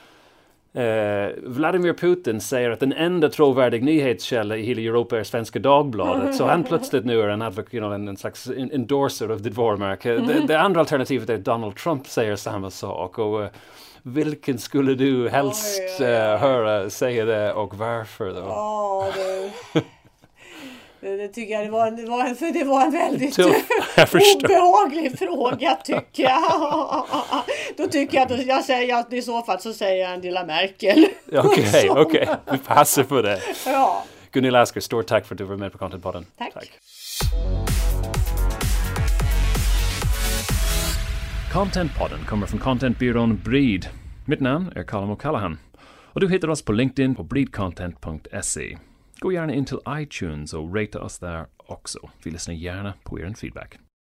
[0.73, 6.35] Eh, Vladimir Putin säger att den enda trovärdig nyhetskälla i hela Europa är Svenska Dagbladet.
[6.35, 9.57] så han plötsligt nu är en, advocate, you know, en, en slags endorser av ditt
[9.57, 10.13] varumärke.
[10.13, 13.19] Det, det, andra alternativet är att Donald Trump säger samma sak.
[13.19, 13.47] Och, uh,
[14.03, 16.13] vilken skulle du helst oj, oj.
[16.13, 18.33] Uh, höra säga det och varför?
[18.33, 18.41] Då?
[18.41, 19.05] Oh,
[21.01, 23.39] Det tycker jag det var, en, det var, en, för det var en väldigt
[24.43, 27.05] obehaglig fråga tycker jag.
[27.77, 31.07] Då tycker jag att jag säger att i så fall så säger jag Angela Merkel.
[31.33, 32.27] Okej, okej.
[32.51, 33.41] Vi passar på det.
[33.65, 34.03] Ja.
[34.31, 36.25] Gunilla Asker, stort tack för att du var med på Contentpodden.
[36.37, 36.71] Tack.
[41.53, 43.87] Contentpodden kommer från contentbyrån Breed.
[44.25, 45.57] Mitt namn är Colin O'Callaghan.
[46.13, 48.77] Och du hittar oss på LinkedIn på breedcontent.se.
[49.21, 52.09] Gå gärna in till iTunes och rata oss där också.
[52.23, 53.79] Vi lyssnar gärna på er feedback.